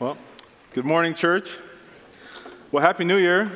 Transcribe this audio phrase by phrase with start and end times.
[0.00, 0.18] Well,
[0.72, 1.56] good morning, church.
[2.72, 3.48] Well, Happy New Year.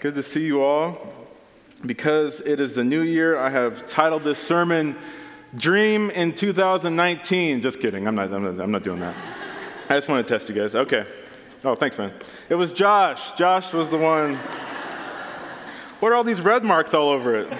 [0.00, 1.14] Good to see you all.
[1.86, 4.94] Because it is the new year, I have titled this sermon
[5.54, 7.62] Dream in 2019.
[7.62, 9.14] Just kidding, I'm not, I'm not, I'm not doing that.
[9.88, 10.74] I just want to test you guys.
[10.74, 11.06] Okay.
[11.64, 12.12] Oh, thanks, man.
[12.50, 13.32] It was Josh.
[13.32, 14.34] Josh was the one.
[16.00, 17.46] What are all these red marks all over it?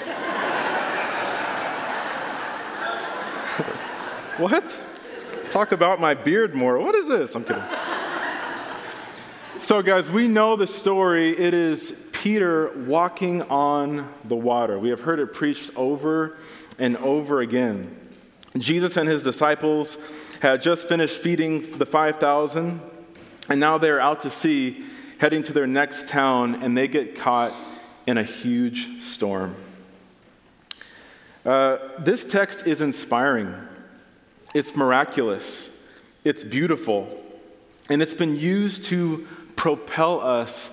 [4.37, 4.83] what?
[5.57, 6.79] Talk about my beard more.
[6.79, 7.35] What is this?
[7.35, 7.63] I'm kidding.
[9.59, 11.31] So, guys, we know the story.
[11.31, 14.79] It is Peter walking on the water.
[14.79, 16.37] We have heard it preached over
[16.79, 17.97] and over again.
[18.59, 19.97] Jesus and his disciples
[20.43, 22.79] had just finished feeding the 5,000,
[23.49, 24.85] and now they're out to sea,
[25.17, 27.55] heading to their next town, and they get caught
[28.07, 29.57] in a huge storm.
[31.47, 33.55] Uh, this text is inspiring,
[34.57, 35.69] it's miraculous,
[36.25, 37.15] it's beautiful,
[37.91, 40.71] and it's been used to propel us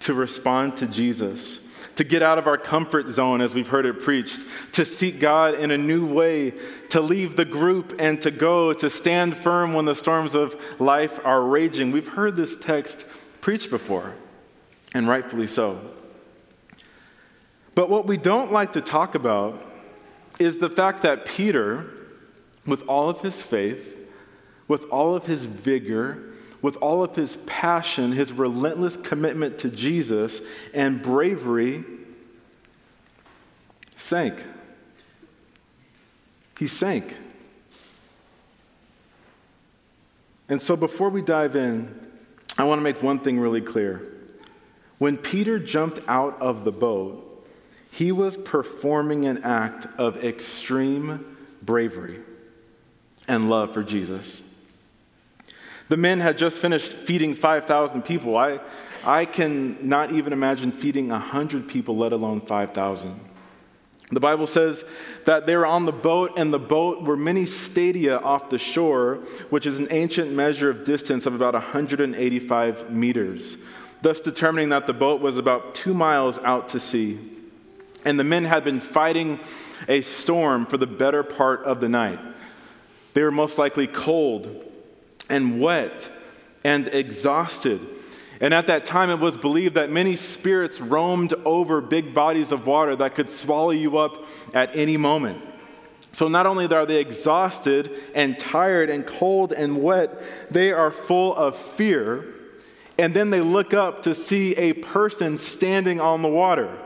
[0.00, 1.60] to respond to Jesus,
[1.94, 4.40] to get out of our comfort zone, as we've heard it preached,
[4.72, 6.54] to seek God in a new way,
[6.88, 11.24] to leave the group and to go, to stand firm when the storms of life
[11.24, 11.92] are raging.
[11.92, 13.06] We've heard this text
[13.40, 14.14] preached before,
[14.92, 15.80] and rightfully so.
[17.76, 19.64] But what we don't like to talk about
[20.40, 21.99] is the fact that Peter,
[22.70, 23.98] with all of his faith,
[24.68, 26.22] with all of his vigor,
[26.62, 30.40] with all of his passion, his relentless commitment to Jesus,
[30.72, 31.84] and bravery,
[33.96, 34.44] sank.
[36.60, 37.16] He sank.
[40.48, 41.92] And so before we dive in,
[42.56, 44.06] I want to make one thing really clear.
[44.98, 47.26] When Peter jumped out of the boat,
[47.90, 52.20] he was performing an act of extreme bravery
[53.30, 54.42] and love for Jesus.
[55.88, 58.36] The men had just finished feeding 5,000 people.
[58.36, 58.60] I,
[59.04, 63.18] I can not even imagine feeding 100 people, let alone 5,000.
[64.12, 64.84] The Bible says
[65.24, 69.16] that they were on the boat, and the boat were many stadia off the shore,
[69.50, 73.56] which is an ancient measure of distance of about 185 meters,
[74.02, 77.20] thus determining that the boat was about two miles out to sea.
[78.04, 79.38] And the men had been fighting
[79.86, 82.18] a storm for the better part of the night.
[83.14, 84.64] They were most likely cold
[85.28, 86.10] and wet
[86.64, 87.80] and exhausted.
[88.40, 92.66] And at that time, it was believed that many spirits roamed over big bodies of
[92.66, 95.42] water that could swallow you up at any moment.
[96.12, 100.10] So, not only are they exhausted and tired and cold and wet,
[100.50, 102.34] they are full of fear.
[102.98, 106.76] And then they look up to see a person standing on the water.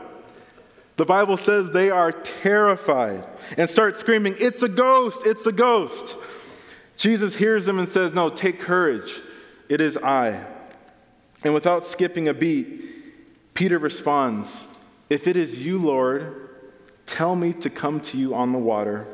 [0.97, 3.23] The Bible says they are terrified
[3.57, 5.25] and start screaming, It's a ghost!
[5.25, 6.15] It's a ghost!
[6.97, 9.21] Jesus hears them and says, No, take courage.
[9.67, 10.45] It is I.
[11.43, 14.65] And without skipping a beat, Peter responds,
[15.09, 16.49] If it is you, Lord,
[17.05, 19.05] tell me to come to you on the water.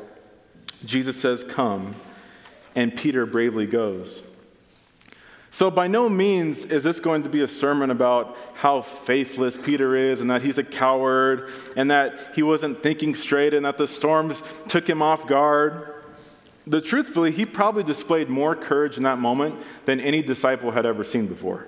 [0.84, 1.94] Jesus says, Come.
[2.74, 4.22] And Peter bravely goes.
[5.52, 9.94] So, by no means is this going to be a sermon about how faithless Peter
[9.94, 13.86] is and that he's a coward and that he wasn't thinking straight and that the
[13.86, 15.92] storms took him off guard.
[16.66, 21.04] The truthfully, he probably displayed more courage in that moment than any disciple had ever
[21.04, 21.66] seen before.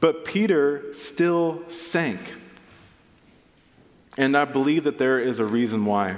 [0.00, 2.20] But Peter still sank.
[4.16, 6.16] And I believe that there is a reason why.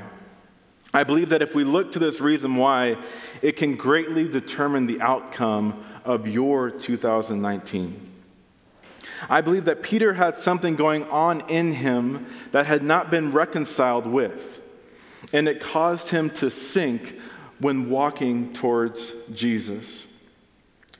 [0.95, 2.97] I believe that if we look to this reason why,
[3.41, 8.11] it can greatly determine the outcome of your 2019.
[9.31, 14.07] I believe that Peter had something going on in him that had not been reconciled
[14.07, 14.61] with,
[15.33, 17.19] and it caused him to sink
[17.59, 20.07] when walking towards Jesus.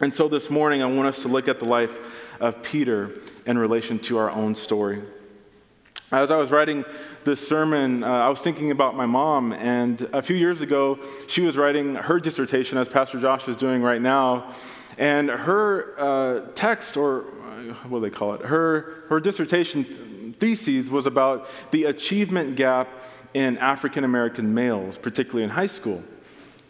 [0.01, 1.99] And so this morning, I want us to look at the life
[2.41, 3.11] of Peter
[3.45, 5.03] in relation to our own story.
[6.11, 6.85] As I was writing
[7.25, 11.43] this sermon, uh, I was thinking about my mom, and a few years ago, she
[11.43, 14.53] was writing her dissertation, as Pastor Josh is doing right now.
[14.99, 18.43] And her uh, text, or uh, what do they call it?
[18.43, 22.89] Her, her dissertation thesis was about the achievement gap
[23.35, 26.03] in African American males, particularly in high school.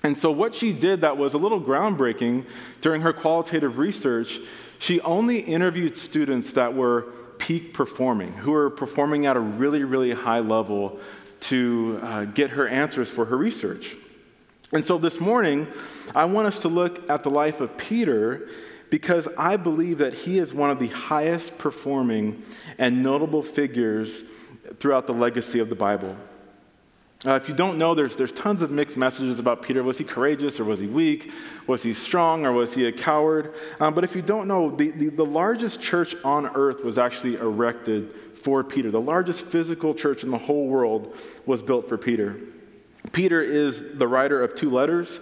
[0.02, 2.44] And so, what she did that was a little groundbreaking
[2.80, 4.38] during her qualitative research,
[4.78, 7.06] she only interviewed students that were
[7.42, 11.00] peak performing, who are performing at a really, really high level
[11.40, 13.96] to uh, get her answers for her research.
[14.72, 15.66] And so this morning,
[16.14, 18.48] I want us to look at the life of Peter
[18.90, 22.44] because I believe that he is one of the highest performing
[22.78, 24.22] and notable figures
[24.78, 26.16] throughout the legacy of the Bible.
[27.24, 29.82] Uh, if you don't know, there's, there's tons of mixed messages about Peter.
[29.82, 31.30] Was he courageous or was he weak?
[31.68, 33.54] Was he strong or was he a coward?
[33.78, 37.36] Um, but if you don't know, the, the, the largest church on earth was actually
[37.36, 38.90] erected for Peter.
[38.90, 41.16] The largest physical church in the whole world
[41.46, 42.40] was built for Peter.
[43.12, 45.20] Peter is the writer of two letters.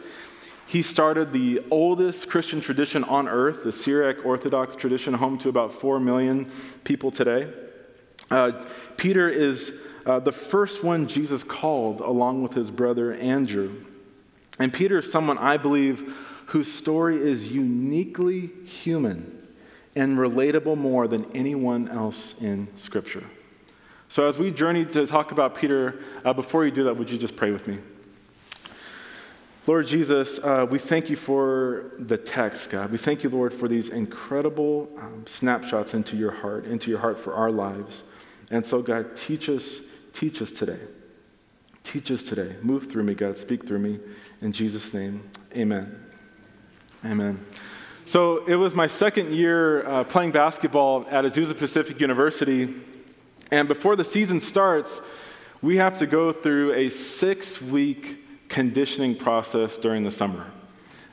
[0.67, 5.73] He started the oldest Christian tradition on earth, the Syriac Orthodox tradition, home to about
[5.73, 6.51] 4 million
[6.85, 7.53] people today.
[8.31, 8.65] Uh,
[8.97, 13.85] Peter is uh, the first one Jesus called along with his brother Andrew.
[14.59, 16.15] And Peter is someone I believe
[16.47, 19.47] whose story is uniquely human
[19.95, 23.25] and relatable more than anyone else in Scripture.
[24.09, 27.19] So, as we journey to talk about Peter, uh, before you do that, would you
[27.19, 27.79] just pray with me?
[29.67, 32.91] Lord Jesus, uh, we thank you for the text, God.
[32.91, 37.21] We thank you, Lord, for these incredible um, snapshots into your heart, into your heart
[37.21, 38.03] for our lives.
[38.51, 39.81] And so, God, teach us
[40.13, 40.79] Teach us today.
[41.85, 42.57] Teach us today.
[42.63, 43.39] Move through me, God.
[43.39, 43.99] Speak through me.
[44.41, 46.05] In Jesus' name, amen.
[47.05, 47.45] Amen.
[48.05, 52.75] So it was my second year uh, playing basketball at Azusa Pacific University.
[53.51, 55.01] And before the season starts,
[55.63, 60.51] we have to go through a six week conditioning process during the summer.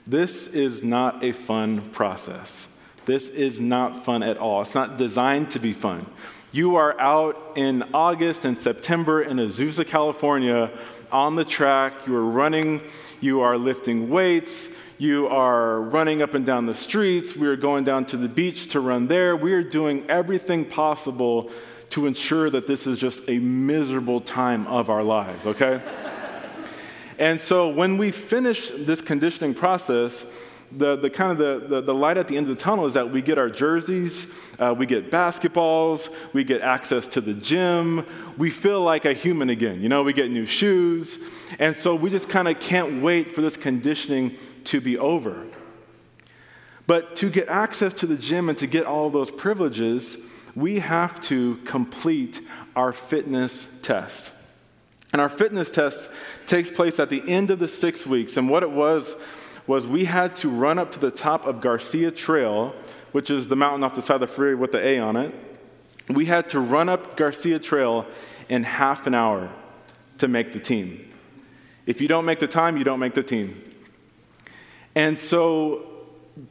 [0.05, 2.73] This is not a fun process.
[3.05, 4.61] This is not fun at all.
[4.61, 6.05] It's not designed to be fun.
[6.53, 10.71] You are out in August and September in Azusa, California,
[11.11, 11.93] on the track.
[12.07, 12.81] You are running,
[13.19, 17.35] you are lifting weights, you are running up and down the streets.
[17.35, 19.35] We are going down to the beach to run there.
[19.35, 21.51] We are doing everything possible
[21.89, 25.81] to ensure that this is just a miserable time of our lives, okay?
[27.19, 30.23] and so when we finish this conditioning process,
[30.71, 32.93] the, the kind of the, the, the, light at the end of the tunnel is
[32.95, 34.27] that we get our jerseys,
[34.59, 38.05] uh, we get basketballs, we get access to the gym,
[38.37, 39.81] we feel like a human again.
[39.81, 41.19] You know, we get new shoes.
[41.59, 44.35] And so we just kind of can't wait for this conditioning
[44.65, 45.45] to be over.
[46.85, 50.17] But to get access to the gym and to get all those privileges,
[50.55, 52.41] we have to complete
[52.75, 54.31] our fitness test.
[55.13, 56.09] And our fitness test
[56.47, 58.37] takes place at the end of the six weeks.
[58.37, 59.15] And what it was
[59.67, 62.73] was we had to run up to the top of Garcia Trail,
[63.11, 65.35] which is the mountain off the side of the freeway with the A on it.
[66.09, 68.05] We had to run up Garcia Trail
[68.47, 69.51] in half an hour
[70.19, 71.13] to make the team.
[71.85, 73.61] If you don't make the time, you don't make the team.
[74.95, 75.96] And so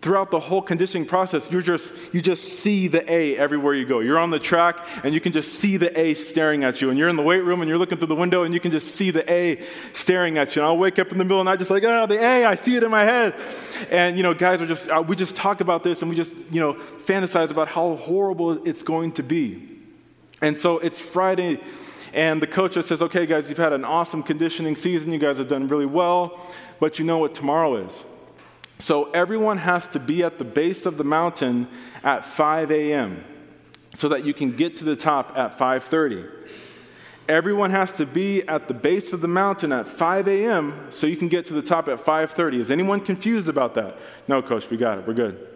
[0.01, 4.01] throughout the whole conditioning process, you just, you just see the A everywhere you go.
[4.01, 6.91] You're on the track and you can just see the A staring at you.
[6.91, 8.73] And you're in the weight room and you're looking through the window and you can
[8.73, 9.63] just see the A
[9.93, 10.63] staring at you.
[10.63, 12.45] And I'll wake up in the middle of the night just like, oh, the A,
[12.45, 13.35] I see it in my head.
[13.91, 16.35] And, you know, guys are just, uh, we just talk about this and we just,
[16.51, 19.69] you know, fantasize about how horrible it's going to be.
[20.43, 21.61] And so it's Friday
[22.13, 25.13] and the coach just says, okay, guys, you've had an awesome conditioning season.
[25.13, 26.41] You guys have done really well.
[26.81, 28.05] But you know what tomorrow is.
[28.79, 31.69] So everyone has to be at the base of the mountain
[32.05, 33.25] at 5 a.m.
[33.95, 36.31] so that you can get to the top at 5:30.
[37.29, 40.87] Everyone has to be at the base of the mountain at 5 a.m.
[40.91, 42.61] so you can get to the top at 5:30.
[42.61, 43.97] Is anyone confused about that?
[44.29, 45.07] No, coach, we got it.
[45.07, 45.56] We're good.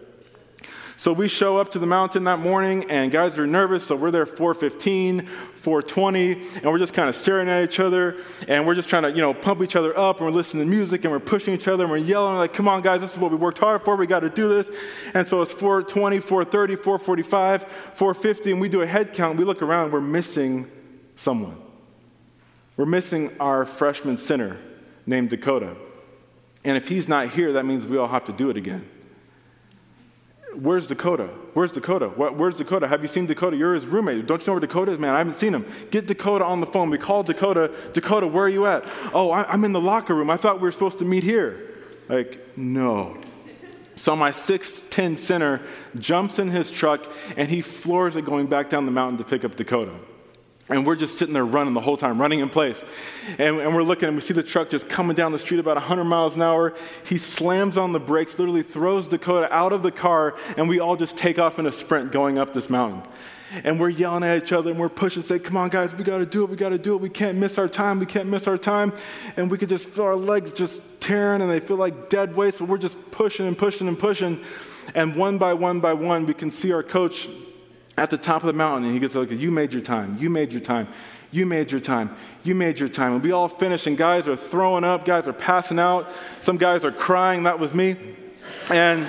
[1.01, 4.11] So we show up to the mountain that morning, and guys are nervous, so we're
[4.11, 8.17] there 415, 420, and we're just kind of staring at each other,
[8.47, 10.69] and we're just trying to, you know, pump each other up, and we're listening to
[10.69, 13.19] music, and we're pushing each other, and we're yelling, like, come on, guys, this is
[13.19, 14.69] what we worked hard for, we got to do this.
[15.15, 17.63] And so it's 420, 430, 445,
[17.95, 20.69] 450, and we do a head count, we look around, we're missing
[21.15, 21.57] someone.
[22.77, 24.59] We're missing our freshman center
[25.07, 25.77] named Dakota.
[26.63, 28.87] And if he's not here, that means we all have to do it again.
[30.55, 31.29] Where's Dakota?
[31.53, 32.09] Where's Dakota?
[32.09, 32.87] Where's Dakota?
[32.87, 33.55] Have you seen Dakota?
[33.55, 34.27] You're his roommate.
[34.27, 34.99] Don't you know where Dakota is?
[34.99, 35.65] Man, I haven't seen him.
[35.91, 36.89] Get Dakota on the phone.
[36.89, 37.71] We called Dakota.
[37.93, 38.85] Dakota, where are you at?
[39.13, 40.29] Oh, I'm in the locker room.
[40.29, 41.69] I thought we were supposed to meet here.
[42.09, 43.17] Like, no.
[43.95, 45.61] So my 6'10 center
[45.97, 47.05] jumps in his truck
[47.37, 49.93] and he floors it going back down the mountain to pick up Dakota.
[50.71, 52.83] And we're just sitting there running the whole time, running in place.
[53.37, 55.75] And, and, we're looking and we see the truck just coming down the street about
[55.75, 56.73] 100 miles an hour.
[57.05, 60.95] He slams on the brakes, literally throws Dakota out of the car, and we all
[60.95, 63.03] just take off in a sprint going up this mountain.
[63.65, 66.19] And we're yelling at each other and we're pushing, say, Come on, guys, we got
[66.19, 67.01] to do it, we got to do it.
[67.01, 68.93] We can't miss our time, we can't miss our time.
[69.35, 72.59] And we could just feel our legs just tearing and they feel like dead weights,
[72.59, 74.39] but we're just pushing and pushing and pushing.
[74.95, 77.27] And one by one by one, we can see our coach
[77.97, 80.29] at the top of the mountain and he gets like, You made your time, you
[80.29, 80.87] made your time,
[81.31, 83.13] you made your time, you made your time.
[83.13, 86.07] And we all finish, and guys are throwing up, guys are passing out,
[86.39, 87.43] some guys are crying.
[87.43, 87.95] That was me.
[88.69, 89.07] And,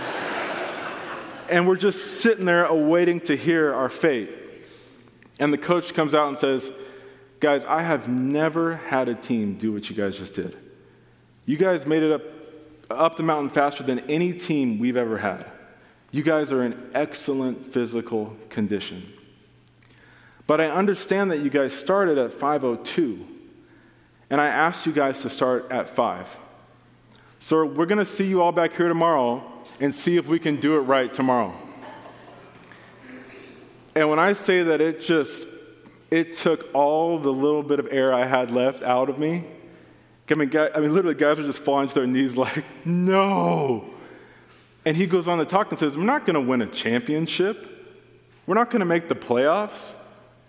[1.48, 4.30] and we're just sitting there awaiting to hear our fate.
[5.40, 6.70] And the coach comes out and says,
[7.40, 10.56] Guys, I have never had a team do what you guys just did.
[11.44, 12.22] You guys made it up,
[12.88, 15.44] up the mountain faster than any team we've ever had.
[16.12, 19.12] You guys are in excellent physical condition.
[20.46, 23.26] But I understand that you guys started at 502,
[24.30, 26.38] and I asked you guys to start at 5.
[27.40, 29.42] So we're going to see you all back here tomorrow
[29.80, 31.54] and see if we can do it right tomorrow.
[33.94, 35.46] And when I say that it just
[36.12, 39.44] it took all the little bit of air I had left out of me.
[40.28, 43.92] I mean, guys, I mean, literally, guys are just falling to their knees like, no.
[44.84, 47.68] And he goes on to talk and says, We're not going to win a championship.
[48.46, 49.92] We're not going to make the playoffs.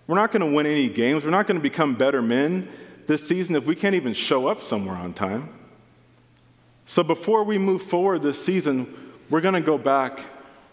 [0.06, 1.24] We're not going to win any games.
[1.24, 2.68] We're not going to become better men
[3.06, 5.48] this season if we can't even show up somewhere on time.
[6.86, 8.92] So before we move forward this season,
[9.30, 10.20] we're going to go back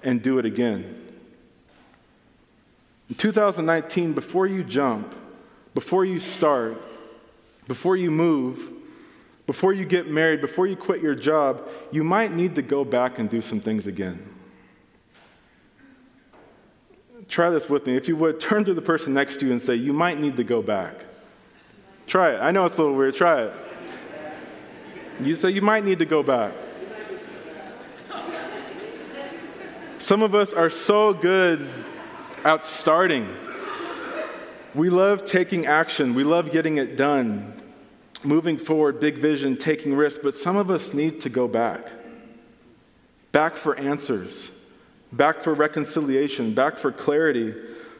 [0.04, 1.08] and do it again.
[3.10, 5.16] In 2019, before you jump,
[5.74, 6.82] before you start,
[7.68, 8.81] before you move,
[9.48, 13.20] before you get married, before you quit your job, you might need to go back
[13.20, 14.28] and do some things again.
[17.28, 17.96] Try this with me.
[17.96, 20.38] If you would, turn to the person next to you and say, You might need
[20.38, 21.06] to go back.
[22.06, 22.40] Try it.
[22.40, 23.16] I know it's a little weird.
[23.16, 23.54] Try it.
[25.22, 26.54] You say, You might need to go back.
[29.98, 31.70] Some of us are so good
[32.44, 33.30] at starting.
[34.74, 37.61] We love taking action, we love getting it done,
[38.24, 41.92] moving forward, big vision, taking risks, but some of us need to go back.
[43.32, 44.52] Back for answers,
[45.12, 47.54] back for reconciliation, back for clarity,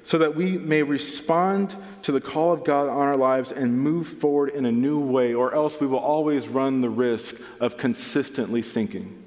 [0.04, 4.08] so that we may respond to the call of God on our lives and move
[4.08, 8.62] forward in a new way, or else we will always run the risk of consistently
[8.62, 9.24] sinking.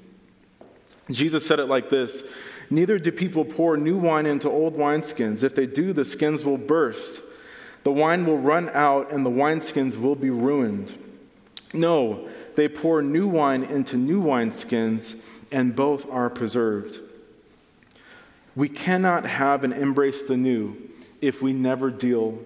[1.09, 2.23] Jesus said it like this
[2.69, 5.43] Neither do people pour new wine into old wineskins.
[5.43, 7.21] If they do, the skins will burst.
[7.85, 10.91] The wine will run out, and the wineskins will be ruined.
[11.71, 15.15] No, they pour new wine into new wineskins,
[15.51, 16.99] and both are preserved.
[18.55, 20.75] We cannot have and embrace the new
[21.21, 22.39] if we never deal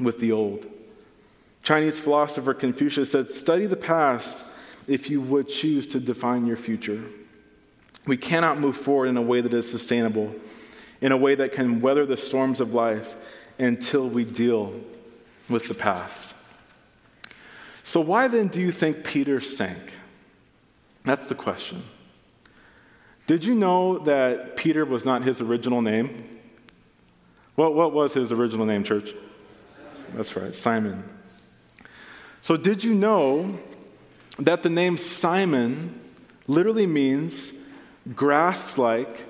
[0.00, 0.66] with the old.
[1.62, 4.44] Chinese philosopher Confucius said, Study the past
[4.88, 7.04] if you would choose to define your future.
[8.08, 10.34] We cannot move forward in a way that is sustainable,
[11.00, 13.14] in a way that can weather the storms of life
[13.58, 14.80] until we deal
[15.48, 16.34] with the past.
[17.82, 19.94] So, why then do you think Peter sank?
[21.04, 21.82] That's the question.
[23.26, 26.16] Did you know that Peter was not his original name?
[27.54, 29.10] What, what was his original name, church?
[30.10, 31.04] That's right, Simon.
[32.42, 33.58] So, did you know
[34.38, 36.00] that the name Simon
[36.46, 37.52] literally means
[38.14, 39.24] grass like,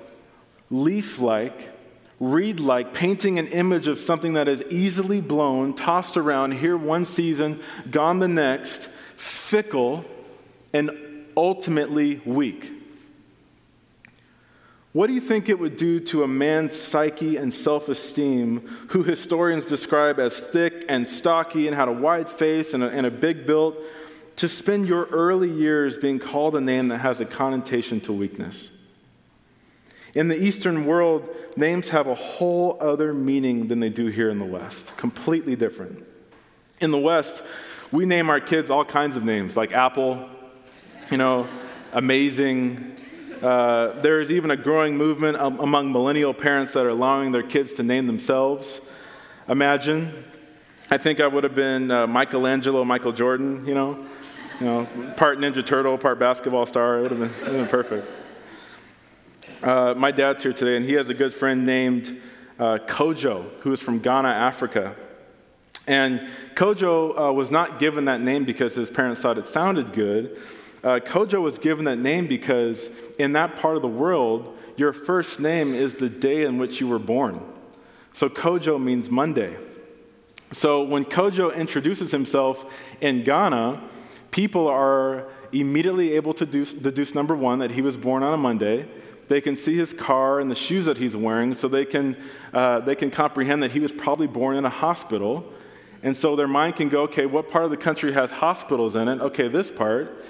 [0.69, 1.74] leaf like,
[2.19, 7.05] reed like, painting an image of something that is easily blown, tossed around, here one
[7.05, 7.59] season,
[7.91, 10.05] gone the next, fickle,
[10.73, 10.91] and
[11.35, 12.71] ultimately weak.
[14.93, 19.03] What do you think it would do to a man's psyche and self esteem, who
[19.03, 23.11] historians describe as thick and stocky and had a wide face and a, and a
[23.11, 23.75] big build,
[24.37, 28.69] to spend your early years being called a name that has a connotation to weakness.
[30.15, 34.39] In the Eastern world, names have a whole other meaning than they do here in
[34.39, 36.05] the West, completely different.
[36.79, 37.43] In the West,
[37.91, 40.29] we name our kids all kinds of names, like Apple,
[41.11, 41.47] you know,
[41.91, 42.95] amazing.
[43.41, 47.73] Uh, there is even a growing movement among millennial parents that are allowing their kids
[47.73, 48.79] to name themselves.
[49.49, 50.23] Imagine,
[50.89, 54.05] I think I would have been uh, Michelangelo, Michael Jordan, you know,
[54.61, 56.99] you know, part Ninja Turtle, part basketball star.
[56.99, 58.24] It would have been, would have been perfect.
[59.65, 62.21] Uh, my dad's here today, and he has a good friend named
[62.59, 64.95] uh, Kojo, who is from Ghana, Africa.
[65.87, 66.21] And
[66.53, 70.37] Kojo uh, was not given that name because his parents thought it sounded good.
[70.83, 75.39] Uh, Kojo was given that name because in that part of the world, your first
[75.39, 77.41] name is the day in which you were born.
[78.13, 79.57] So Kojo means Monday.
[80.51, 83.81] So when Kojo introduces himself in Ghana,
[84.29, 88.37] people are immediately able to deduce, deduce number one, that he was born on a
[88.37, 88.87] Monday.
[89.27, 92.15] They can see his car and the shoes that he's wearing, so they can,
[92.53, 95.51] uh, they can comprehend that he was probably born in a hospital.
[96.03, 99.07] And so their mind can go, okay, what part of the country has hospitals in
[99.07, 99.19] it?
[99.21, 100.23] Okay, this part.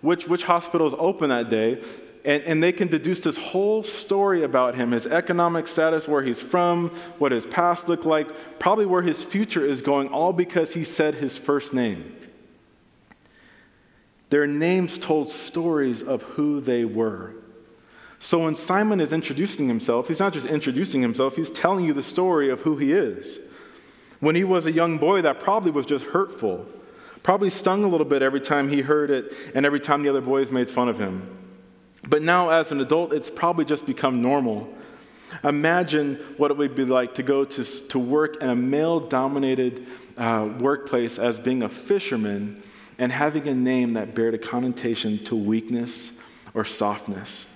[0.00, 1.82] Which, which hospitals open that day?
[2.24, 6.40] And, and, they can deduce this whole story about him his economic status, where he's
[6.40, 6.88] from,
[7.18, 11.14] what his past looked like, probably where his future is going, all because he said
[11.14, 12.16] his first name.
[14.30, 17.34] Their names told stories of who they were.
[18.20, 22.02] So when Simon is introducing himself, he's not just introducing himself, he's telling you the
[22.02, 23.38] story of who he is.
[24.20, 26.66] When he was a young boy, that probably was just hurtful.
[27.22, 30.20] Probably stung a little bit every time he heard it and every time the other
[30.20, 31.36] boys made fun of him.
[32.02, 34.72] But now, as an adult, it's probably just become normal.
[35.44, 39.86] Imagine what it would be like to go to, to work in a male dominated
[40.16, 42.62] uh, workplace as being a fisherman
[42.98, 46.12] and having a name that bared a connotation to weakness
[46.54, 47.46] or softness.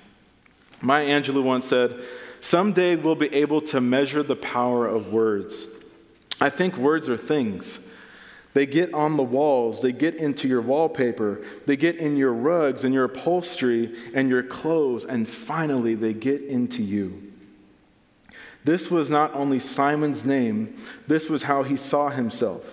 [0.83, 2.03] Maya Angelou once said,
[2.41, 5.67] Someday we'll be able to measure the power of words.
[6.41, 7.79] I think words are things.
[8.53, 12.85] They get on the walls, they get into your wallpaper, they get in your rugs
[12.85, 17.33] and your upholstery and your clothes, and finally they get into you.
[18.65, 22.65] This was not only Simon's name, this was how he saw himself.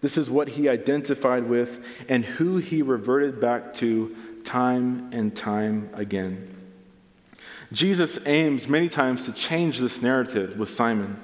[0.00, 4.14] This is what he identified with and who he reverted back to
[4.44, 6.57] time and time again.
[7.72, 11.20] Jesus aims many times to change this narrative with Simon.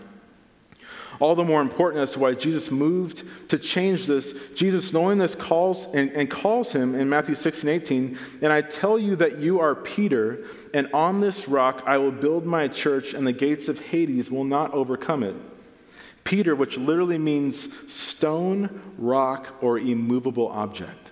[1.21, 4.35] All the more important as to why Jesus moved to change this.
[4.55, 8.99] Jesus, knowing this, calls and, and calls him in Matthew 16, 18, and I tell
[8.99, 13.27] you that you are Peter, and on this rock I will build my church, and
[13.27, 15.37] the gates of Hades will not overcome it.
[16.25, 21.04] Peter, which literally means stone, rock, or immovable object.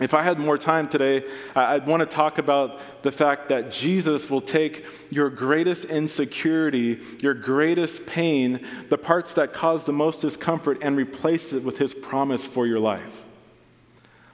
[0.00, 4.30] If I had more time today, I'd want to talk about the fact that Jesus
[4.30, 10.78] will take your greatest insecurity, your greatest pain, the parts that cause the most discomfort,
[10.80, 13.24] and replace it with his promise for your life.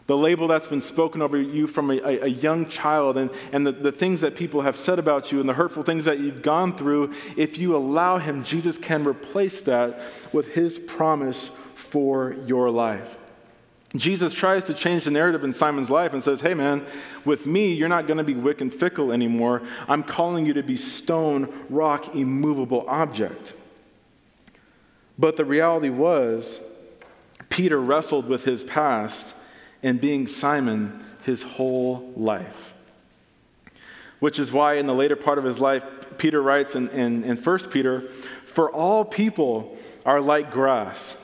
[0.07, 3.73] The label that's been spoken over you from a, a, young child, and, and the,
[3.73, 6.77] the things that people have said about you, and the hurtful things that you've gone
[6.77, 9.99] through, if you allow him, Jesus can replace that
[10.33, 13.19] with his promise for your life.
[14.01, 16.85] Jesus tries to change the narrative in Simon's life and says, Hey, man,
[17.25, 19.63] with me, you're not going to be wick and fickle anymore.
[19.89, 23.55] I'm calling you to be stone, rock, immovable object.
[25.19, 26.61] But the reality was,
[27.49, 29.35] Peter wrestled with his past
[29.83, 32.75] and being Simon his whole life.
[34.19, 35.85] Which is why, in the later part of his life,
[36.19, 41.23] Peter writes in, in, in 1 Peter, For all people are like grass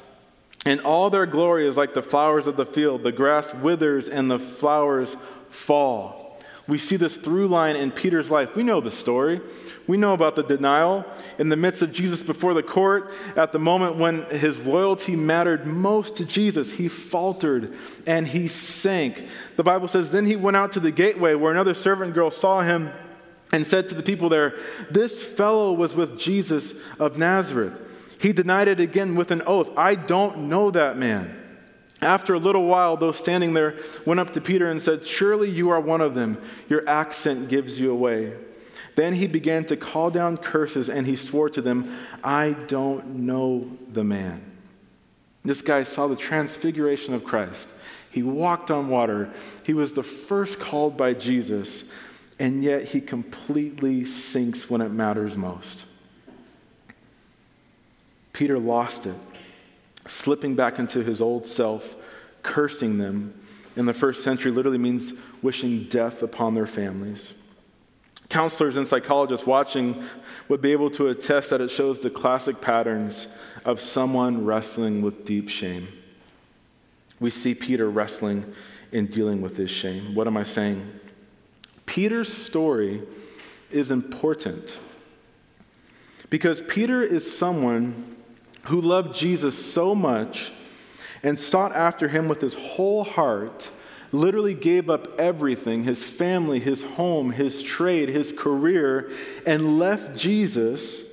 [0.64, 3.03] and all their glory is like the flowers of the field.
[3.03, 5.16] The grass withers and the flowers
[5.48, 6.22] fall.
[6.68, 8.55] We see this through line in Peter's life.
[8.55, 9.40] We know the story.
[9.88, 11.05] We know about the denial
[11.37, 13.12] in the midst of Jesus before the court.
[13.35, 17.75] At the moment when his loyalty mattered most to Jesus, he faltered
[18.07, 19.27] and he sank.
[19.57, 22.61] The Bible says, Then he went out to the gateway where another servant girl saw
[22.61, 22.92] him
[23.53, 24.55] and said to the people there,
[24.88, 27.91] This fellow was with Jesus of Nazareth.
[28.22, 31.38] He denied it again with an oath I don't know that man.
[32.00, 35.70] After a little while, those standing there went up to Peter and said, Surely you
[35.70, 36.40] are one of them.
[36.68, 38.35] Your accent gives you away.
[38.94, 43.76] Then he began to call down curses and he swore to them, I don't know
[43.92, 44.40] the man.
[45.44, 47.68] This guy saw the transfiguration of Christ.
[48.08, 49.30] He walked on water.
[49.64, 51.90] He was the first called by Jesus,
[52.38, 55.87] and yet he completely sinks when it matters most.
[58.42, 59.14] Peter lost it,
[60.09, 61.94] slipping back into his old self,
[62.42, 63.33] cursing them.
[63.76, 67.35] In the first century, literally means wishing death upon their families.
[68.31, 70.02] Counselors and psychologists watching
[70.48, 73.28] would be able to attest that it shows the classic patterns
[73.64, 75.87] of someone wrestling with deep shame.
[77.20, 78.52] We see Peter wrestling
[78.90, 80.16] in dealing with his shame.
[80.16, 80.85] What am I saying?
[81.87, 83.02] Peter's story
[83.70, 84.78] is important
[86.28, 88.12] because Peter is someone
[88.64, 90.51] who loved Jesus so much
[91.22, 93.70] and sought after him with his whole heart,
[94.12, 99.11] literally gave up everything his family, his home, his trade, his career
[99.46, 101.05] and left Jesus.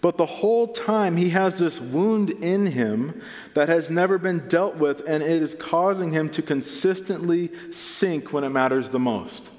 [0.00, 3.20] But the whole time he has this wound in him
[3.54, 8.44] that has never been dealt with, and it is causing him to consistently sink when
[8.44, 9.50] it matters the most.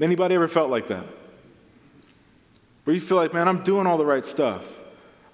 [0.00, 1.06] Anybody ever felt like that?
[2.82, 4.64] Where you feel like, man, I'm doing all the right stuff.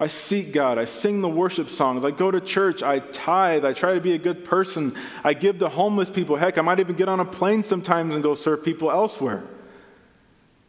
[0.01, 0.79] I seek God.
[0.79, 2.05] I sing the worship songs.
[2.05, 2.83] I go to church.
[2.83, 3.65] I tithe.
[3.65, 4.95] I try to be a good person.
[5.25, 6.37] I give to homeless people.
[6.37, 9.43] Heck, I might even get on a plane sometimes and go serve people elsewhere.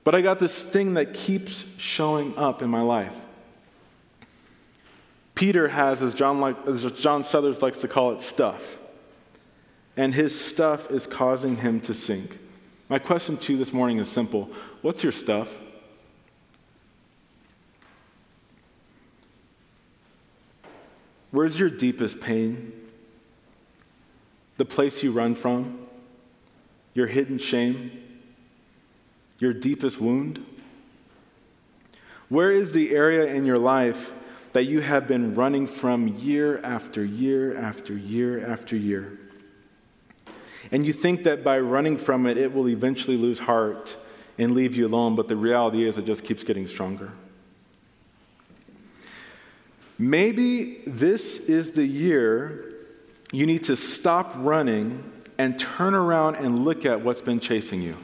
[0.03, 3.15] But I got this thing that keeps showing up in my life.
[5.35, 8.79] Peter has, as John, like, as John Southers likes to call it, stuff.
[9.95, 12.37] And his stuff is causing him to sink.
[12.89, 14.49] My question to you this morning is simple
[14.81, 15.55] What's your stuff?
[21.31, 22.73] Where's your deepest pain?
[24.57, 25.87] The place you run from?
[26.93, 27.91] Your hidden shame?
[29.39, 30.45] Your deepest wound?
[32.27, 34.11] Where is the area in your life
[34.53, 39.19] that you have been running from year after year after year after year.
[40.71, 43.95] And you think that by running from it, it will eventually lose heart
[44.37, 47.11] and leave you alone, but the reality is it just keeps getting stronger.
[49.99, 52.73] Maybe this is the year
[53.33, 55.03] you need to stop running
[55.37, 57.97] and turn around and look at what's been chasing you.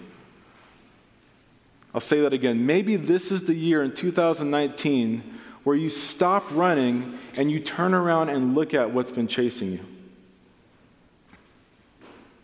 [1.93, 2.65] I'll say that again.
[2.65, 8.29] Maybe this is the year in 2019 where you stop running and you turn around
[8.29, 9.79] and look at what's been chasing you.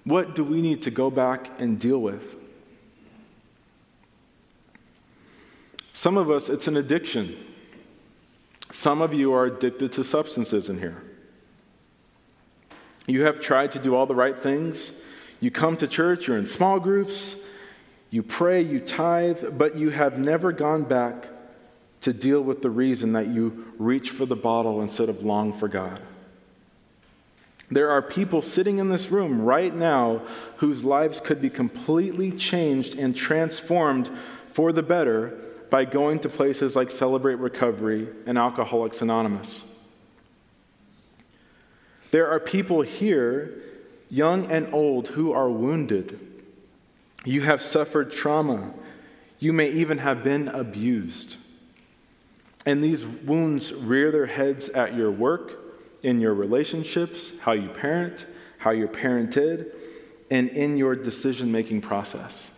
[0.05, 2.37] What do we need to go back and deal with?
[5.93, 7.37] Some of us, it's an addiction.
[8.71, 11.03] Some of you are addicted to substances in here.
[13.05, 14.91] You have tried to do all the right things.
[15.39, 17.35] You come to church, you're in small groups,
[18.09, 21.27] you pray, you tithe, but you have never gone back
[22.01, 25.67] to deal with the reason that you reach for the bottle instead of long for
[25.67, 25.99] God.
[27.69, 30.21] There are people sitting in this room right now
[30.57, 34.09] whose lives could be completely changed and transformed
[34.51, 35.37] for the better
[35.71, 39.63] by going to places like Celebrate Recovery and Alcoholics Anonymous.
[42.11, 43.53] There are people here,
[44.09, 46.19] young and old, who are wounded.
[47.23, 48.73] You have suffered trauma.
[49.39, 51.37] You may even have been abused.
[52.65, 55.53] And these wounds rear their heads at your work,
[56.03, 58.25] in your relationships, how you parent,
[58.57, 59.71] how you're parented,
[60.29, 62.50] and in your decision making process.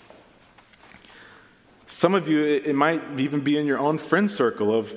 [1.93, 4.95] Some of you, it might even be in your own friend circle of,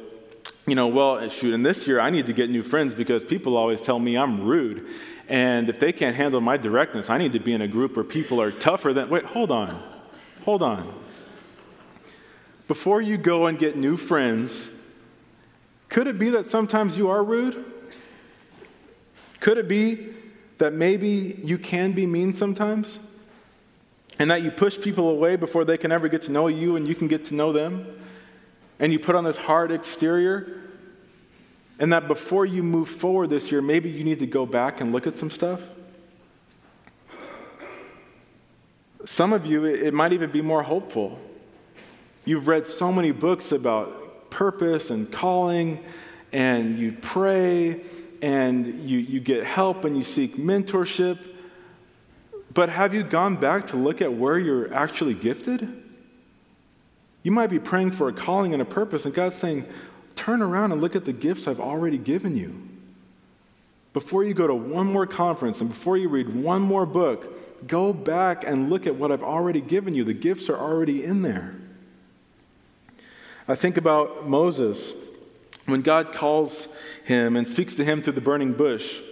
[0.66, 3.58] you know, well, shoot, in this year I need to get new friends because people
[3.58, 4.86] always tell me I'm rude.
[5.28, 8.04] And if they can't handle my directness, I need to be in a group where
[8.04, 9.10] people are tougher than.
[9.10, 9.80] Wait, hold on.
[10.44, 10.90] Hold on.
[12.66, 14.70] Before you go and get new friends,
[15.90, 17.62] could it be that sometimes you are rude?
[19.40, 20.14] Could it be
[20.56, 22.98] that maybe you can be mean sometimes?
[24.18, 26.88] And that you push people away before they can ever get to know you and
[26.88, 27.86] you can get to know them?
[28.78, 30.62] And you put on this hard exterior?
[31.78, 34.92] And that before you move forward this year, maybe you need to go back and
[34.92, 35.60] look at some stuff?
[39.04, 41.20] Some of you, it might even be more hopeful.
[42.24, 45.84] You've read so many books about purpose and calling,
[46.32, 47.82] and you pray
[48.20, 51.18] and you, you get help and you seek mentorship.
[52.56, 55.82] But have you gone back to look at where you're actually gifted?
[57.22, 59.66] You might be praying for a calling and a purpose, and God's saying,
[60.14, 62.66] turn around and look at the gifts I've already given you.
[63.92, 67.92] Before you go to one more conference and before you read one more book, go
[67.92, 70.04] back and look at what I've already given you.
[70.04, 71.56] The gifts are already in there.
[73.46, 74.94] I think about Moses
[75.66, 76.68] when God calls
[77.04, 79.02] him and speaks to him through the burning bush.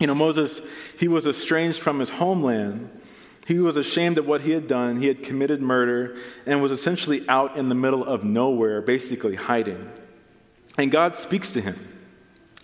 [0.00, 0.60] You know, Moses,
[0.98, 2.90] he was estranged from his homeland.
[3.46, 5.00] He was ashamed of what he had done.
[5.00, 9.90] He had committed murder and was essentially out in the middle of nowhere, basically hiding.
[10.78, 11.76] And God speaks to him.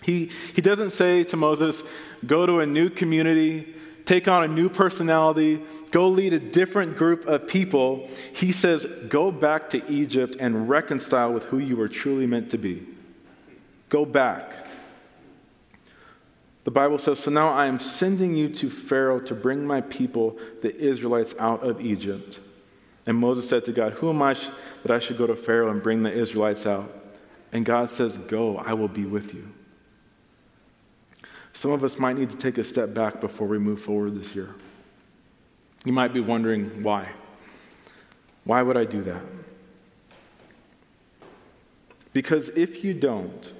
[0.03, 1.83] He, he doesn't say to Moses,
[2.25, 7.27] go to a new community, take on a new personality, go lead a different group
[7.27, 8.09] of people.
[8.33, 12.59] He says, go back to Egypt and reconcile with who you were truly meant to
[12.59, 12.87] be.
[13.89, 14.66] Go back.
[16.67, 20.37] The Bible says, So now I am sending you to Pharaoh to bring my people,
[20.63, 22.41] the Israelites, out of Egypt.
[23.07, 24.35] And Moses said to God, Who am I
[24.83, 26.93] that I should go to Pharaoh and bring the Israelites out?
[27.53, 29.49] And God says, Go, I will be with you.
[31.53, 34.35] Some of us might need to take a step back before we move forward this
[34.35, 34.53] year.
[35.85, 37.11] You might be wondering why.
[38.43, 39.23] Why would I do that?
[42.13, 43.53] Because if you don't,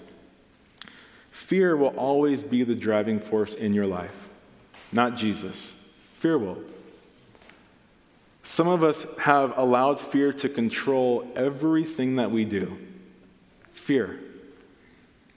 [1.37, 4.31] Fear will always be the driving force in your life,
[4.91, 5.79] not Jesus.
[6.15, 6.59] Fear will.
[8.43, 12.79] Some of us have allowed fear to control everything that we do.
[13.75, 14.19] Fear,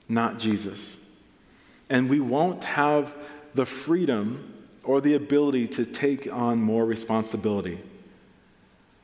[0.07, 0.95] not Jesus.
[1.89, 3.13] And we won't have
[3.53, 4.53] the freedom
[4.85, 7.77] or the ability to take on more responsibility.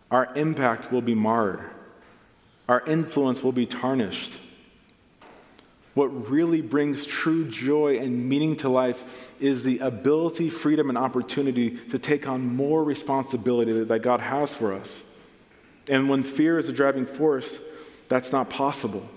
[0.10, 1.60] Our impact will be marred,
[2.70, 4.32] our influence will be tarnished.
[5.96, 11.72] What really brings true joy and meaning to life is the ability, freedom, and opportunity
[11.90, 15.02] to take on more responsibility that God has for us.
[15.88, 17.58] And when fear is a driving force,
[18.10, 19.10] that's not possible.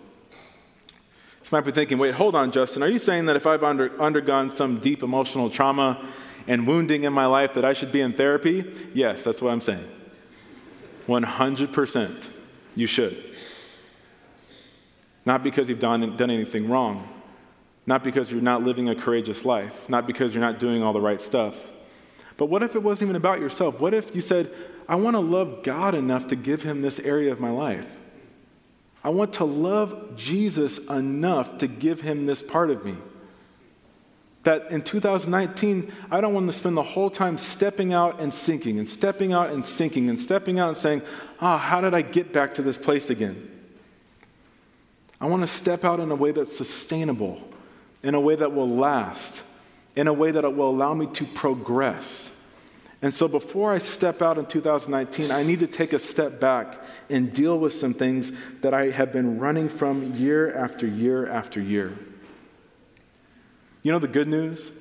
[1.51, 2.83] You might be thinking, wait, hold on, Justin.
[2.83, 6.07] Are you saying that if I've under, undergone some deep emotional trauma
[6.47, 8.65] and wounding in my life, that I should be in therapy?
[8.93, 9.89] Yes, that's what I'm saying.
[11.09, 12.29] 100%.
[12.75, 13.17] You should.
[15.29, 17.07] Not because you've done, done anything wrong,
[17.85, 21.03] not because you're not living a courageous life, not because you're not doing all the
[21.03, 21.71] right stuff.
[22.39, 23.79] But what if it wasn't even about yourself?
[23.79, 24.51] What if you said,
[24.89, 27.99] I want to love God enough to give him this area of my life?
[29.05, 32.97] I want to love Jesus enough to give him this part of me.
[34.45, 38.79] That in 2019, I don't want to spend the whole time stepping out and sinking
[38.79, 41.03] and stepping out and sinking and stepping out and saying,
[41.39, 43.58] ah, oh, how did I get back to this place again?
[45.21, 47.43] I want to step out in a way that's sustainable,
[48.03, 49.43] in a way that will last,
[49.97, 52.31] in a way that will allow me to progress.
[53.01, 56.79] And so before I step out in 2019, I need to take a step back
[57.09, 61.61] and deal with some things that I have been running from year after year after
[61.61, 61.97] year.
[63.83, 64.73] You know, the good news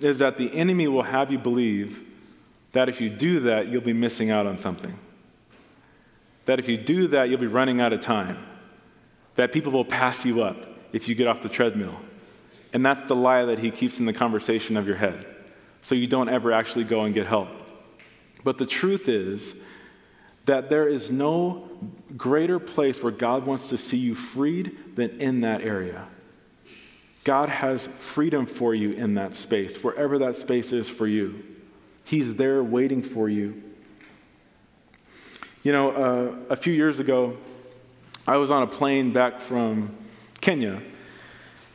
[0.00, 2.04] is that the enemy will have you believe
[2.72, 4.96] that if you do that, you'll be missing out on something.
[6.44, 8.38] That if you do that, you'll be running out of time.
[9.38, 11.94] That people will pass you up if you get off the treadmill.
[12.72, 15.26] And that's the lie that he keeps in the conversation of your head.
[15.82, 17.48] So you don't ever actually go and get help.
[18.44, 19.54] But the truth is
[20.44, 21.68] that there is no
[22.16, 26.06] greater place where God wants to see you freed than in that area.
[27.24, 31.44] God has freedom for you in that space, wherever that space is for you.
[32.04, 33.62] He's there waiting for you.
[35.62, 37.34] You know, uh, a few years ago,
[38.28, 39.96] I was on a plane back from
[40.42, 40.82] Kenya.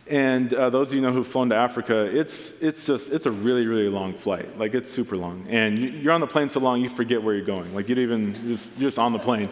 [0.06, 3.32] And uh, those of you know who've flown to Africa, it's, it's just, it's a
[3.32, 4.56] really, really long flight.
[4.60, 5.48] Like, it's super long.
[5.50, 7.74] And you, are on the plane so long, you forget where you're going.
[7.74, 9.50] Like, you don't even, just, you're just on the plane.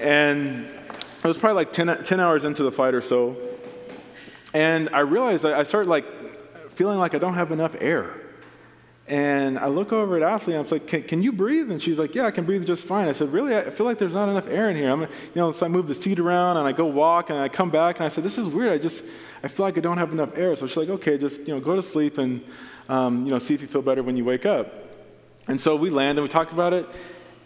[0.00, 3.34] And it was probably like 10, 10 hours into the flight or so.
[4.52, 6.04] And I realized I, I started like
[6.72, 8.20] feeling like I don't have enough air.
[9.08, 11.70] And I look over at Ashley and I'm like, can, can, you breathe?
[11.70, 13.08] And she's like, yeah, I can breathe just fine.
[13.08, 13.56] I said, really?
[13.56, 14.90] I feel like there's not enough air in here.
[14.90, 17.48] I'm, you know, so I move the seat around and I go walk and I
[17.48, 18.70] come back and I said, this is weird.
[18.70, 19.02] I just,
[19.42, 20.54] I feel like I don't have enough air.
[20.56, 22.44] So she's like, okay, just, you know, go to sleep and,
[22.90, 24.74] um, you know, see if you feel better when you wake up.
[25.48, 26.86] And so we land and we talk about it.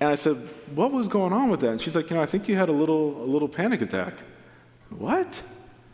[0.01, 0.37] And I said,
[0.75, 1.71] what was going on with that?
[1.71, 4.15] And she's like, you know, I think you had a little, a little panic attack.
[4.91, 5.41] What?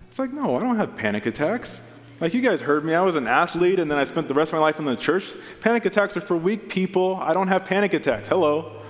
[0.08, 1.82] It's like, no, I don't have panic attacks.
[2.20, 4.52] Like you guys heard me, I was an athlete and then I spent the rest
[4.52, 5.32] of my life in the church.
[5.60, 7.16] Panic attacks are for weak people.
[7.16, 8.26] I don't have panic attacks.
[8.26, 8.82] Hello.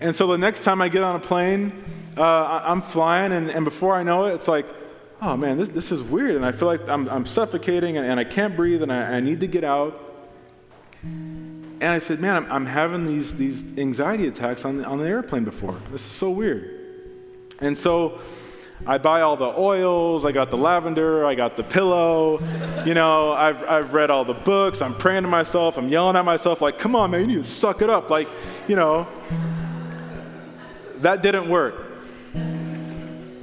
[0.00, 1.84] and so the next time I get on a plane,
[2.16, 4.66] uh, I'm flying, and, and before I know it, it's like,
[5.20, 6.36] oh man, this, this is weird.
[6.36, 9.20] And I feel like I'm, I'm suffocating and, and, I can't breathe and I, I,
[9.20, 10.00] need to get out.
[11.02, 15.06] And I said, man, I'm, I'm having these, these anxiety attacks on the, on the
[15.06, 15.78] airplane before.
[15.92, 16.70] This is so weird.
[17.60, 18.20] And so,
[18.86, 22.40] I buy all the oils, I got the lavender, I got the pillow.
[22.84, 26.24] You know, I've, I've read all the books, I'm praying to myself, I'm yelling at
[26.24, 28.10] myself, like, come on, man, you need to suck it up.
[28.10, 28.28] Like,
[28.68, 29.06] you know,
[30.98, 31.74] that didn't work.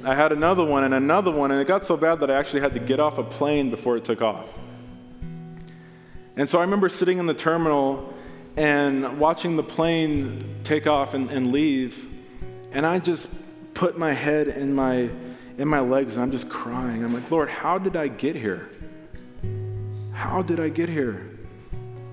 [0.04, 2.60] I had another one and another one, and it got so bad that I actually
[2.60, 4.58] had to get off a plane before it took off.
[6.36, 8.14] And so I remember sitting in the terminal
[8.56, 12.08] and watching the plane take off and, and leave,
[12.72, 13.28] and I just
[13.82, 15.10] put my head in my
[15.58, 17.04] in my legs and I'm just crying.
[17.04, 18.70] I'm like, Lord, how did I get here?
[20.12, 21.28] How did I get here?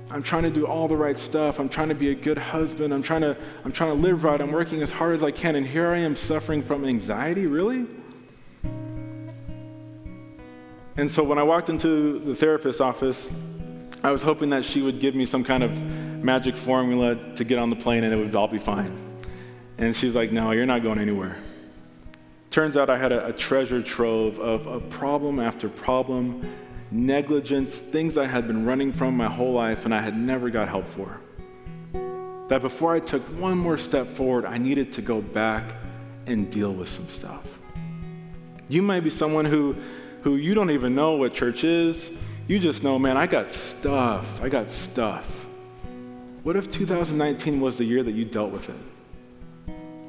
[0.10, 1.60] I'm trying to do all the right stuff.
[1.60, 2.92] I'm trying to be a good husband.
[2.92, 4.42] I'm trying to I'm trying to live right.
[4.42, 7.86] I'm working as hard as I can and here I am suffering from anxiety, really?
[10.98, 13.30] And so when I walked into the therapist's office,
[14.04, 15.80] I was hoping that she would give me some kind of
[16.24, 18.96] magic formula to get on the plane and it would all be fine.
[19.78, 21.38] And she's like, "No, you're not going anywhere."
[22.52, 26.50] Turns out I had a, a treasure trove of, of problem after problem,
[26.90, 30.68] negligence, things I had been running from my whole life and I had never got
[30.68, 31.22] help for.
[32.48, 35.76] That before I took one more step forward, I needed to go back
[36.26, 37.60] and deal with some stuff.
[38.68, 39.76] You might be someone who,
[40.24, 42.10] who you don't even know what church is.
[42.48, 44.42] You just know, man, I got stuff.
[44.42, 45.46] I got stuff.
[46.42, 48.76] What if 2019 was the year that you dealt with it?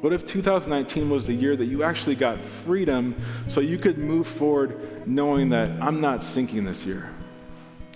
[0.01, 3.15] What if 2019 was the year that you actually got freedom
[3.49, 7.11] so you could move forward knowing that I'm not sinking this year?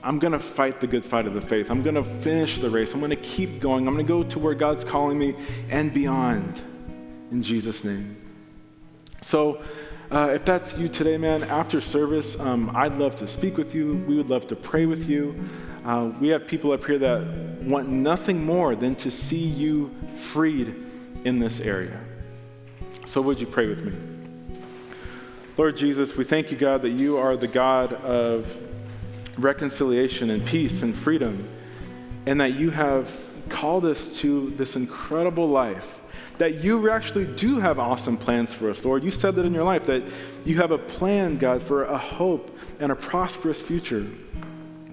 [0.02, 1.70] I'm going to fight the good fight of the faith.
[1.70, 2.92] I'm going to finish the race.
[2.92, 3.88] I'm going to keep going.
[3.88, 5.34] I'm going to go to where God's calling me
[5.70, 6.60] and beyond
[7.30, 8.18] in Jesus' name.
[9.22, 9.62] So,
[10.10, 14.04] uh, if that's you today, man, after service, um, I'd love to speak with you.
[14.06, 15.42] We would love to pray with you.
[15.86, 17.22] Uh, we have people up here that
[17.62, 20.90] want nothing more than to see you freed
[21.24, 21.98] in this area.
[23.06, 23.92] So, would you pray with me?
[25.56, 28.56] Lord Jesus, we thank you, God, that you are the God of
[29.38, 31.48] reconciliation and peace and freedom,
[32.26, 33.14] and that you have
[33.48, 36.00] called us to this incredible life.
[36.38, 39.04] That you actually do have awesome plans for us, Lord.
[39.04, 40.02] You said that in your life, that
[40.44, 44.04] you have a plan, God, for a hope and a prosperous future.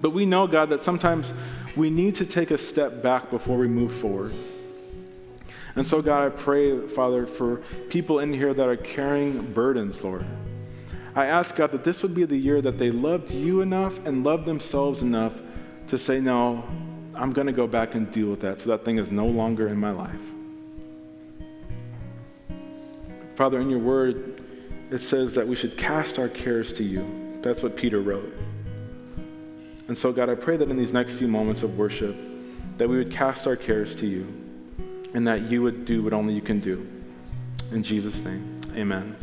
[0.00, 1.32] But we know, God, that sometimes
[1.74, 4.32] we need to take a step back before we move forward.
[5.74, 10.26] And so, God, I pray, Father, for people in here that are carrying burdens, Lord.
[11.14, 14.24] I ask, God, that this would be the year that they loved you enough and
[14.24, 15.40] loved themselves enough
[15.88, 16.64] to say, no,
[17.14, 19.68] I'm going to go back and deal with that so that thing is no longer
[19.68, 20.20] in my life.
[23.34, 24.42] Father, in your word,
[24.90, 27.38] it says that we should cast our cares to you.
[27.42, 28.32] That's what Peter wrote.
[29.88, 32.16] And so, God, I pray that in these next few moments of worship,
[32.78, 34.41] that we would cast our cares to you
[35.14, 36.86] and that you would do what only you can do.
[37.70, 39.16] In Jesus' name, amen.